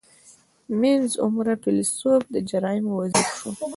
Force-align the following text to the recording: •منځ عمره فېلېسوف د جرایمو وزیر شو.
•منځ 0.81 1.09
عمره 1.23 1.53
فېلېسوف 1.61 2.21
د 2.33 2.35
جرایمو 2.49 2.91
وزیر 2.99 3.27
شو. 3.37 3.49